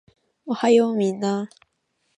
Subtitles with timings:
[0.47, 1.55] おはようみんなー